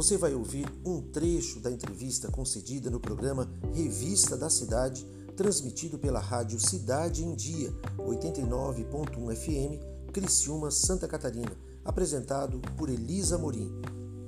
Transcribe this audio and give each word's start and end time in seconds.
Você 0.00 0.16
vai 0.16 0.32
ouvir 0.32 0.66
um 0.82 1.02
trecho 1.12 1.60
da 1.60 1.70
entrevista 1.70 2.30
concedida 2.30 2.88
no 2.88 2.98
programa 2.98 3.46
Revista 3.74 4.34
da 4.34 4.48
Cidade, 4.48 5.04
transmitido 5.36 5.98
pela 5.98 6.18
rádio 6.18 6.58
Cidade 6.58 7.22
em 7.22 7.34
Dia, 7.34 7.70
89.1 7.98 9.36
FM, 9.36 10.10
Criciúma, 10.10 10.70
Santa 10.70 11.06
Catarina, 11.06 11.54
apresentado 11.84 12.62
por 12.78 12.88
Elisa 12.88 13.36
Morim, 13.36 13.70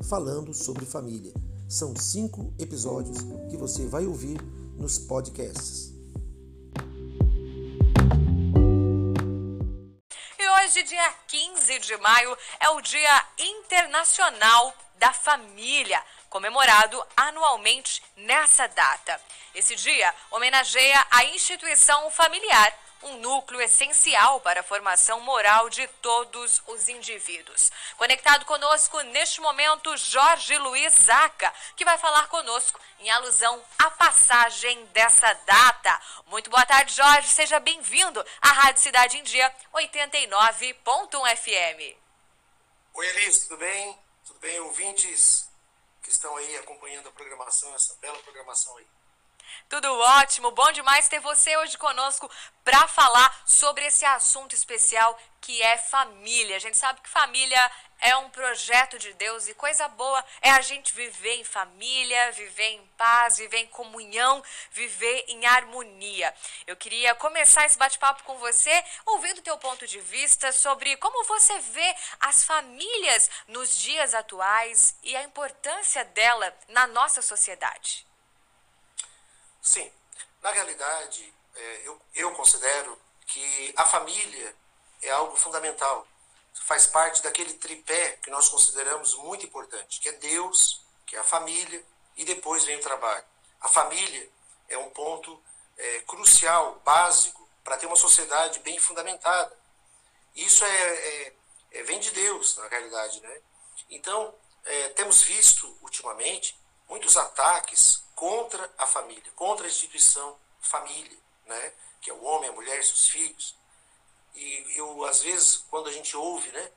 falando 0.07 0.53
sobre 0.53 0.85
família. 0.85 1.33
São 1.67 1.97
cinco 1.97 2.53
episódios 2.59 3.17
que 3.49 3.57
você 3.57 3.87
vai 3.87 4.05
ouvir 4.05 4.37
nos 4.77 4.99
podcasts. 4.99 5.91
E 10.39 10.49
hoje, 10.51 10.83
dia 10.83 11.15
15 11.29 11.79
de 11.79 11.97
maio, 11.97 12.37
é 12.61 12.69
o 12.69 12.83
Dia 12.83 13.27
Internacional 13.39 14.82
da 15.03 15.13
Família, 15.13 16.01
comemorado 16.31 17.05
anualmente 17.17 18.01
nessa 18.19 18.69
data. 18.69 19.21
Esse 19.53 19.75
dia 19.75 20.15
homenageia 20.31 21.05
a 21.11 21.25
instituição 21.25 22.09
familiar, 22.09 22.73
um 23.03 23.17
núcleo 23.17 23.61
essencial 23.61 24.41
para 24.43 24.61
a 24.61 24.63
formação 24.63 25.19
moral 25.19 25.69
de 25.69 25.89
todos 26.01 26.63
os 26.69 26.89
indivíduos. 26.89 27.73
Conectado 27.97 28.45
conosco 28.45 29.01
neste 29.01 29.41
momento, 29.41 29.97
Jorge 29.97 30.57
Luiz 30.59 30.95
Zaca, 30.95 31.53
que 31.75 31.85
vai 31.85 31.99
falar 31.99 32.29
conosco 32.29 32.79
em 33.01 33.11
alusão 33.11 33.61
à 33.81 33.91
passagem 33.91 34.85
dessa 34.93 35.33
data. 35.33 36.01
Muito 36.29 36.49
boa 36.49 36.65
tarde, 36.65 36.95
Jorge. 36.95 37.27
Seja 37.27 37.59
bem-vindo 37.59 38.25
à 38.41 38.53
Rádio 38.53 38.81
Cidade 38.81 39.19
em 39.19 39.25
Dia 39.25 39.53
89.1 39.75 41.37
FM. 41.39 41.99
Oi, 42.95 43.07
Elis, 43.09 43.49
tudo 43.49 43.57
bem? 43.57 44.02
Tudo 44.25 44.39
bem, 44.39 44.61
ouvintes 44.61 45.49
que 46.03 46.11
estão 46.11 46.37
aí 46.37 46.57
acompanhando 46.59 47.09
a 47.09 47.13
programação, 47.13 47.75
essa 47.75 47.95
bela 47.97 48.19
programação 48.21 48.77
aí. 48.77 48.87
Tudo 49.69 49.93
ótimo, 49.99 50.51
bom 50.51 50.71
demais 50.73 51.09
ter 51.09 51.21
você 51.21 51.57
hoje 51.57 51.79
conosco 51.79 52.31
para 52.65 52.87
falar 52.87 53.43
sobre 53.47 53.87
esse 53.87 54.05
assunto 54.05 54.55
especial 54.55 55.19
que 55.41 55.61
é 55.63 55.77
família. 55.77 56.57
A 56.57 56.61
gente 56.61 56.77
sabe 56.77 57.01
que 57.01 57.09
família 57.09 57.71
é 58.03 58.17
um 58.17 58.31
projeto 58.31 58.99
de 58.99 59.13
Deus 59.15 59.49
e 59.49 59.55
coisa 59.55 59.89
boa 59.89 60.25
é 60.41 60.51
a 60.51 60.61
gente 60.61 60.93
viver 60.93 61.35
em 61.37 61.45
família, 61.45 62.33
viver 62.33 62.71
em 62.71 62.87
paz, 62.99 63.39
viver 63.39 63.59
em 63.59 63.67
comunhão, 63.69 64.43
viver 64.73 65.25
em 65.29 65.47
harmonia. 65.47 66.35
Eu 66.67 66.77
queria 66.77 67.15
começar 67.15 67.65
esse 67.65 67.79
bate-papo 67.79 68.25
com 68.25 68.37
você 68.39 68.85
ouvindo 69.07 69.41
teu 69.43 69.57
ponto 69.59 69.87
de 69.87 70.01
vista 70.01 70.53
sobre 70.53 70.97
como 70.97 71.25
você 71.25 71.59
vê 71.61 71.95
as 72.21 72.45
famílias 72.45 73.31
nos 73.49 73.79
dias 73.79 74.15
atuais 74.15 74.97
e 75.03 75.17
a 75.17 75.23
importância 75.23 76.05
dela 76.05 76.53
na 76.69 76.87
nossa 76.89 77.23
sociedade. 77.23 78.12
Sim, 79.73 79.91
na 80.43 80.51
realidade, 80.51 81.35
é, 81.57 81.81
eu, 81.85 81.99
eu 82.15 82.31
considero 82.33 83.01
que 83.27 83.73
a 83.75 83.87
família 83.87 84.55
é 85.01 85.11
algo 85.13 85.35
fundamental. 85.35 86.07
Faz 86.67 86.87
parte 86.87 87.23
daquele 87.23 87.55
tripé 87.55 88.19
que 88.23 88.31
nós 88.31 88.51
consideramos 88.51 89.15
muito 89.15 89.47
importante, 89.47 89.99
que 89.99 90.11
é 90.11 90.13
Deus, 90.13 90.85
que 91.07 91.17
é 91.17 91.21
a 91.21 91.25
família, 91.25 91.83
e 92.19 92.25
depois 92.27 92.65
vem 92.65 92.77
o 92.77 92.83
trabalho. 92.83 93.25
A 93.63 93.69
família 93.69 94.29
é 94.69 94.77
um 94.77 94.91
ponto 94.91 95.43
é, 95.79 96.01
crucial, 96.01 96.79
básico, 96.85 97.49
para 97.65 97.79
ter 97.79 97.87
uma 97.87 97.97
sociedade 97.97 98.59
bem 98.59 98.79
fundamentada. 98.79 99.59
Isso 100.37 100.63
é, 100.67 100.69
é, 100.69 101.33
é, 101.71 101.83
vem 101.85 101.99
de 101.99 102.11
Deus, 102.11 102.59
na 102.59 102.69
realidade. 102.69 103.23
Né? 103.23 103.41
Então, 103.89 104.35
é, 104.67 104.89
temos 104.91 105.23
visto 105.23 105.79
ultimamente 105.81 106.61
muitos 106.87 107.17
ataques 107.17 108.02
contra 108.15 108.71
a 108.79 108.87
família, 108.87 109.31
contra 109.33 109.67
a 109.67 109.69
instituição 109.69 110.39
família, 110.61 111.19
né? 111.47 111.73
que 112.01 112.11
é 112.11 112.15
o 112.15 112.23
homem, 112.25 112.51
a 112.51 112.53
mulher 112.53 112.79
e 112.79 112.83
seus 112.83 113.09
filhos. 113.09 113.57
E 114.35 114.65
eu, 114.77 115.05
às 115.05 115.23
vezes, 115.23 115.65
quando 115.71 115.89
a 115.89 115.93
gente 115.93 116.17
ouve 116.17 116.51
né, 116.51 116.71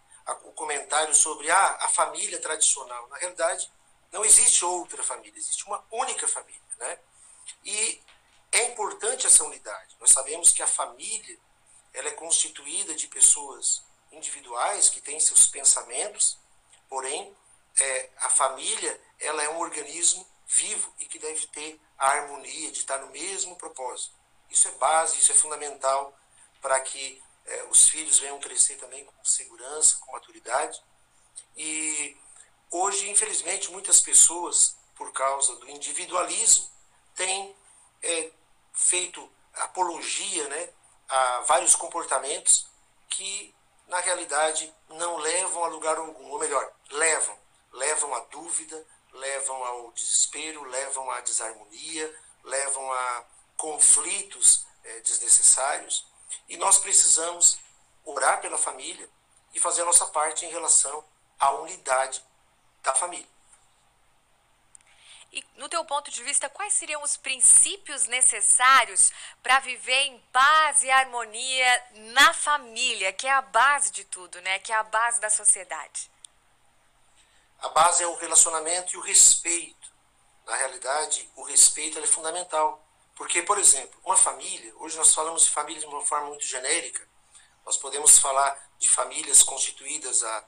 o 0.44 0.52
comentário 0.52 1.14
sobre 1.16 1.50
ah, 1.50 1.78
a 1.82 1.88
família 1.90 2.40
tradicional, 2.40 3.08
na 3.08 3.18
realidade, 3.18 3.72
não 4.12 4.24
existe 4.24 4.64
outra 4.64 5.04
família, 5.04 5.38
existe 5.38 5.66
uma 5.66 5.84
única 5.92 6.28
família. 6.28 6.62
Né? 6.78 7.00
E 7.64 8.02
é 8.52 8.64
importante 8.72 9.26
essa 9.28 9.44
unidade. 9.44 9.96
Nós 10.00 10.12
sabemos 10.12 10.52
que 10.52 10.62
a 10.62 10.68
família 10.68 11.38
ela 11.94 12.10
é 12.10 12.12
constituída 12.12 12.94
de 12.94 13.08
pessoas 13.08 13.84
individuais 14.12 14.90
que 14.90 15.02
têm 15.02 15.20
seus 15.20 15.48
pensamentos, 15.48 16.38
porém, 16.90 17.36
é, 17.78 18.10
a 18.18 18.30
família 18.30 19.02
ela 19.20 19.44
é 19.44 19.50
um 19.50 19.60
organismo 19.60 20.26
vivo 20.48 20.94
e 21.00 21.06
que 21.06 21.20
deve 21.20 21.48
ter 21.48 21.80
a 21.98 22.10
harmonia 22.10 22.72
de 22.72 22.80
estar 22.80 22.98
no 23.00 23.12
mesmo 23.12 23.56
propósito. 23.56 24.16
Isso 24.50 24.68
é 24.68 24.72
base, 24.72 25.18
isso 25.18 25.32
é 25.32 25.36
fundamental 25.36 26.18
para 26.62 26.80
que 26.80 27.22
é, 27.46 27.64
os 27.66 27.88
filhos 27.90 28.20
venham 28.20 28.40
crescer 28.40 28.76
também 28.78 29.06
com 29.06 29.26
segurança, 29.26 29.98
com 29.98 30.12
maturidade. 30.12 30.82
E 31.56 32.18
hoje, 32.72 33.10
infelizmente, 33.10 33.72
muitas 33.72 34.02
pessoas, 34.02 34.78
por 34.96 35.12
causa 35.12 35.56
do 35.58 35.70
individualismo, 35.70 36.70
têm 37.16 37.56
é, 38.02 38.32
feito 38.74 39.30
apologia 39.54 40.48
né, 40.50 40.70
a 41.08 41.42
vários 41.42 41.76
comportamentos 41.76 42.68
que, 43.10 43.54
na 43.88 44.00
realidade, 44.00 44.74
não 44.90 45.18
levam 45.18 45.64
a 45.64 45.68
lugar 45.68 45.98
algum, 45.98 46.32
ou 46.32 46.40
melhor, 46.40 46.72
levam, 46.90 47.38
dúvida, 48.46 48.86
levam 49.12 49.64
ao 49.64 49.92
desespero, 49.92 50.64
levam 50.66 51.10
à 51.10 51.22
desarmonia, 51.22 52.16
levam 52.44 52.92
a 52.94 53.26
conflitos 53.58 54.68
é, 54.84 55.00
desnecessários. 55.00 56.06
E 56.48 56.58
nós 56.58 56.78
precisamos 56.78 57.60
orar 58.04 58.40
pela 58.42 58.58
família 58.58 59.10
e 59.54 59.60
fazer 59.60 59.82
a 59.82 59.86
nossa 59.86 60.06
parte 60.08 60.46
em 60.46 60.50
relação 60.50 61.04
à 61.40 61.52
unidade 61.54 62.24
da 62.84 62.94
família. 62.94 63.28
E 65.32 65.44
no 65.56 65.68
teu 65.68 65.84
ponto 65.84 66.12
de 66.12 66.24
vista, 66.24 66.48
quais 66.50 66.74
seriam 66.74 67.02
os 67.02 67.18
princípios 67.18 68.06
necessários 68.06 69.12
para 69.42 69.60
viver 69.60 70.04
em 70.04 70.20
paz 70.32 70.84
e 70.84 70.90
harmonia 70.90 71.86
na 72.14 72.34
família, 72.34 73.12
que 73.12 73.28
é 73.28 73.32
a 73.32 73.42
base 73.42 73.92
de 73.92 74.06
tudo, 74.06 74.40
né? 74.42 74.60
Que 74.60 74.72
é 74.72 74.76
a 74.76 74.84
base 74.84 75.20
da 75.20 75.30
sociedade? 75.30 76.15
A 77.66 77.70
base 77.70 78.04
é 78.04 78.08
o 78.08 78.14
relacionamento 78.14 78.94
e 78.94 78.98
o 78.98 79.02
respeito. 79.02 79.92
Na 80.46 80.56
realidade, 80.56 81.28
o 81.36 81.42
respeito 81.42 81.98
é 81.98 82.06
fundamental. 82.06 82.80
Porque, 83.16 83.42
por 83.42 83.58
exemplo, 83.58 84.00
uma 84.04 84.16
família, 84.16 84.72
hoje 84.78 84.96
nós 84.98 85.16
falamos 85.16 85.46
de 85.46 85.50
família 85.50 85.80
de 85.80 85.88
uma 85.88 86.06
forma 86.06 86.28
muito 86.28 86.46
genérica, 86.46 87.10
nós 87.66 87.76
podemos 87.76 88.20
falar 88.20 88.56
de 88.78 88.88
famílias 88.88 89.42
constituídas 89.42 90.24
há 90.24 90.46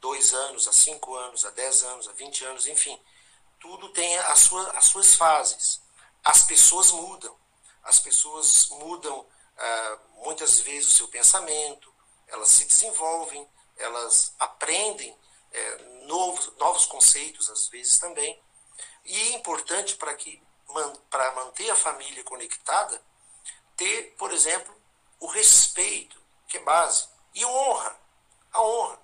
dois 0.00 0.34
anos, 0.34 0.66
há 0.66 0.72
cinco 0.72 1.14
anos, 1.14 1.44
há 1.44 1.50
dez 1.50 1.84
anos, 1.84 2.08
há 2.08 2.12
vinte 2.12 2.44
anos, 2.44 2.66
enfim. 2.66 3.00
Tudo 3.60 3.90
tem 3.90 4.18
a 4.18 4.34
sua, 4.34 4.68
as 4.70 4.86
suas 4.86 5.14
fases. 5.14 5.80
As 6.24 6.42
pessoas 6.42 6.90
mudam. 6.90 7.38
As 7.84 8.00
pessoas 8.00 8.68
mudam 8.70 9.24
ah, 9.56 9.98
muitas 10.24 10.58
vezes 10.58 10.94
o 10.94 10.96
seu 10.96 11.06
pensamento, 11.06 11.94
elas 12.26 12.48
se 12.48 12.64
desenvolvem, 12.64 13.48
elas 13.76 14.34
aprendem 14.40 15.16
é, 15.52 15.95
novos, 16.06 16.52
novos 16.56 16.86
conceitos, 16.86 17.50
às 17.50 17.68
vezes 17.68 17.98
também. 17.98 18.40
E 19.04 19.16
é 19.16 19.32
importante 19.34 19.96
para 19.96 20.14
que 20.14 20.42
para 21.08 21.32
manter 21.32 21.70
a 21.70 21.76
família 21.76 22.24
conectada, 22.24 23.00
ter, 23.76 24.14
por 24.18 24.32
exemplo, 24.32 24.74
o 25.20 25.26
respeito, 25.26 26.20
que 26.48 26.56
é 26.56 26.60
base, 26.60 27.08
e 27.34 27.44
honra, 27.44 27.96
a 28.52 28.62
honra, 28.62 29.00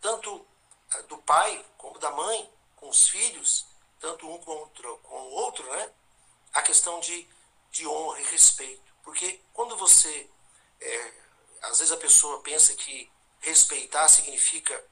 tanto 0.00 0.46
eh, 0.94 1.02
do 1.02 1.18
pai 1.18 1.64
como 1.78 1.98
da 1.98 2.10
mãe, 2.10 2.52
com 2.76 2.88
os 2.88 3.08
filhos, 3.08 3.66
tanto 3.98 4.28
um 4.28 4.38
contra 4.38 4.88
com 4.98 5.16
o 5.16 5.30
outro, 5.30 5.68
né? 5.70 5.90
A 6.52 6.62
questão 6.62 7.00
de, 7.00 7.28
de 7.70 7.86
honra 7.86 8.20
e 8.20 8.24
respeito. 8.24 8.94
Porque 9.02 9.40
quando 9.52 9.76
você. 9.76 10.28
É, 10.80 11.12
às 11.62 11.78
vezes 11.78 11.92
a 11.92 11.96
pessoa 11.96 12.42
pensa 12.42 12.74
que 12.74 13.10
respeitar 13.40 14.08
significa 14.08 14.84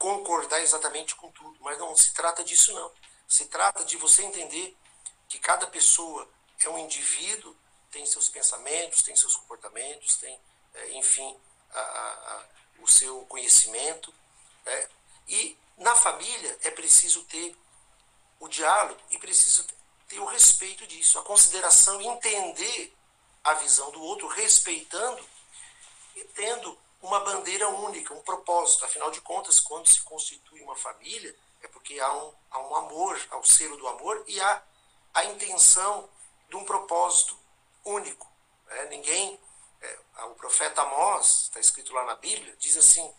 concordar 0.00 0.62
exatamente 0.62 1.14
com 1.14 1.30
tudo, 1.30 1.58
mas 1.60 1.78
não 1.78 1.94
se 1.94 2.14
trata 2.14 2.42
disso, 2.42 2.72
não. 2.72 2.90
Se 3.28 3.44
trata 3.44 3.84
de 3.84 3.98
você 3.98 4.24
entender 4.24 4.74
que 5.28 5.38
cada 5.38 5.66
pessoa 5.66 6.26
é 6.58 6.70
um 6.70 6.78
indivíduo, 6.78 7.54
tem 7.90 8.06
seus 8.06 8.26
pensamentos, 8.26 9.02
tem 9.02 9.14
seus 9.14 9.36
comportamentos, 9.36 10.16
tem, 10.16 10.40
é, 10.74 10.92
enfim, 10.92 11.38
a, 11.70 11.80
a, 11.80 12.46
o 12.78 12.88
seu 12.88 13.26
conhecimento. 13.26 14.12
Né? 14.64 14.88
E 15.28 15.58
na 15.76 15.94
família 15.94 16.58
é 16.62 16.70
preciso 16.70 17.22
ter 17.24 17.54
o 18.38 18.48
diálogo 18.48 18.98
e 19.10 19.18
preciso 19.18 19.66
ter 20.08 20.18
o 20.18 20.24
respeito 20.24 20.86
disso, 20.86 21.18
a 21.18 21.22
consideração, 21.22 22.00
entender 22.00 22.96
a 23.44 23.52
visão 23.52 23.90
do 23.90 24.02
outro, 24.02 24.26
respeitando 24.28 25.22
e 26.16 26.24
tendo 26.24 26.78
uma 27.02 27.20
bandeira 27.20 27.68
única, 27.68 28.14
um 28.14 28.22
propósito. 28.22 28.84
Afinal 28.84 29.10
de 29.10 29.20
contas, 29.20 29.60
quando 29.60 29.88
se 29.88 30.02
constitui 30.02 30.60
uma 30.62 30.76
família, 30.76 31.34
é 31.62 31.68
porque 31.68 31.98
há 31.98 32.12
um, 32.12 32.32
há 32.50 32.58
um 32.60 32.76
amor, 32.76 33.20
há 33.30 33.36
o 33.36 33.44
selo 33.44 33.76
do 33.76 33.88
amor 33.88 34.22
e 34.26 34.40
há 34.40 34.62
a 35.14 35.24
intenção 35.24 36.08
de 36.48 36.56
um 36.56 36.64
propósito 36.64 37.36
único. 37.84 38.30
Né? 38.66 38.84
Ninguém, 38.86 39.40
é, 39.80 39.98
o 40.24 40.34
profeta 40.34 40.82
Amós, 40.82 41.42
está 41.42 41.60
escrito 41.60 41.92
lá 41.92 42.04
na 42.04 42.16
Bíblia, 42.16 42.54
diz 42.58 42.76
assim: 42.76 43.12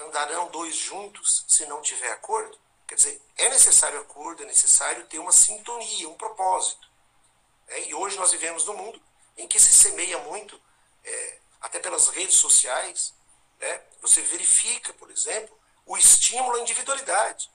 andarão 0.00 0.48
dois 0.48 0.76
juntos 0.76 1.44
se 1.48 1.66
não 1.66 1.82
tiver 1.82 2.10
acordo? 2.12 2.58
Quer 2.86 2.94
dizer, 2.94 3.22
é 3.36 3.48
necessário 3.48 4.00
acordo, 4.00 4.42
é 4.42 4.46
necessário 4.46 5.06
ter 5.06 5.18
uma 5.18 5.32
sintonia, 5.32 6.08
um 6.08 6.14
propósito. 6.14 6.88
É, 7.68 7.88
e 7.88 7.94
hoje 7.94 8.16
nós 8.16 8.30
vivemos 8.30 8.64
num 8.64 8.76
mundo 8.76 9.00
em 9.36 9.48
que 9.48 9.58
se 9.58 9.72
semeia 9.72 10.18
muito, 10.18 10.60
é, 11.04 11.38
até 11.60 11.80
pelas 11.80 12.08
redes 12.08 12.36
sociais. 12.36 13.12
Né? 13.60 13.82
Você 14.00 14.22
verifica, 14.22 14.92
por 14.94 15.10
exemplo, 15.10 15.56
o 15.84 15.96
estímulo 15.96 16.56
à 16.56 16.60
individualidade. 16.60 17.50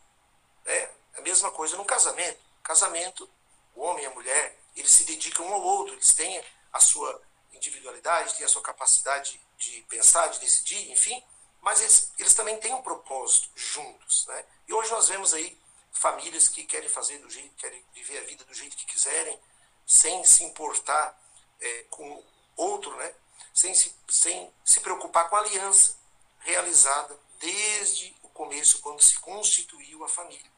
Né? 0.65 0.89
A 1.17 1.21
mesma 1.21 1.51
coisa 1.51 1.77
no 1.77 1.85
casamento. 1.85 2.39
Casamento, 2.63 3.29
o 3.75 3.81
homem 3.81 4.03
e 4.03 4.07
a 4.07 4.11
mulher, 4.11 4.57
eles 4.75 4.91
se 4.91 5.03
dedicam 5.03 5.45
um 5.45 5.53
ao 5.53 5.61
outro, 5.61 5.93
eles 5.93 6.13
têm 6.13 6.43
a 6.71 6.79
sua 6.79 7.21
individualidade, 7.53 8.35
têm 8.35 8.45
a 8.45 8.49
sua 8.49 8.61
capacidade 8.61 9.39
de 9.57 9.81
pensar, 9.83 10.27
de 10.27 10.39
decidir, 10.39 10.91
enfim, 10.91 11.23
mas 11.61 11.79
eles, 11.81 12.11
eles 12.17 12.33
também 12.33 12.57
têm 12.59 12.73
um 12.73 12.81
propósito 12.81 13.49
juntos. 13.55 14.25
Né? 14.27 14.45
E 14.67 14.73
hoje 14.73 14.89
nós 14.91 15.07
vemos 15.07 15.33
aí 15.33 15.57
famílias 15.91 16.47
que 16.47 16.63
querem 16.63 16.89
fazer 16.89 17.19
do 17.19 17.29
jeito, 17.29 17.53
querem 17.55 17.83
viver 17.93 18.19
a 18.19 18.25
vida 18.25 18.43
do 18.45 18.53
jeito 18.53 18.75
que 18.75 18.85
quiserem, 18.85 19.39
sem 19.85 20.23
se 20.23 20.43
importar 20.43 21.19
é, 21.59 21.85
com 21.89 22.23
outro, 22.55 22.95
né? 22.97 23.13
sem, 23.53 23.73
se, 23.73 23.95
sem 24.07 24.51
se 24.63 24.79
preocupar 25.11 25.29
com 25.29 25.35
a 25.35 25.39
aliança 25.39 25.97
realizada 26.39 27.19
desde 27.39 28.15
o 28.23 28.29
começo, 28.29 28.79
quando 28.79 29.01
se 29.03 29.19
constituiu 29.19 30.03
a 30.03 30.07
família. 30.07 30.51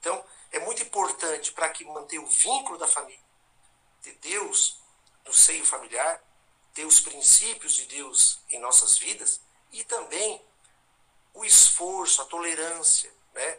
Então, 0.00 0.22
é 0.50 0.58
muito 0.58 0.82
importante 0.82 1.52
para 1.52 1.68
que 1.70 1.84
manter 1.84 2.18
o 2.18 2.26
vínculo 2.26 2.76
da 2.76 2.86
família, 2.86 3.24
ter 4.02 4.14
Deus 4.16 4.80
no 5.24 5.32
seio 5.32 5.64
familiar, 5.64 6.20
ter 6.74 6.84
os 6.84 7.00
princípios 7.00 7.74
de 7.74 7.86
Deus 7.86 8.40
em 8.50 8.58
nossas 8.58 8.98
vidas 8.98 9.40
e 9.70 9.84
também 9.84 10.44
o 11.32 11.44
esforço, 11.44 12.20
a 12.20 12.24
tolerância, 12.24 13.12
né, 13.32 13.58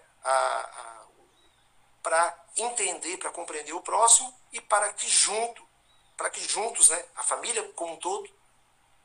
para 2.03 2.45
entender, 2.57 3.17
para 3.17 3.31
compreender 3.31 3.73
o 3.73 3.81
próximo 3.81 4.37
e 4.51 4.59
para 4.59 4.91
que 4.93 5.07
junto, 5.07 5.65
para 6.17 6.29
que 6.29 6.45
juntos, 6.47 6.89
né, 6.89 7.05
a 7.15 7.23
família 7.23 7.63
como 7.73 7.93
um 7.93 7.97
todo 7.97 8.29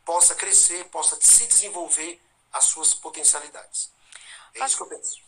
possa 0.09 0.35
crescer, 0.35 0.87
possa 0.87 1.19
se 1.21 1.47
desenvolver 1.47 2.19
as 2.51 2.65
suas 2.65 2.95
potencialidades. 2.95 3.91
É 4.55 4.65
isso 4.65 4.79
que 4.79 4.83
eu 4.85 4.87
penso. 4.87 5.21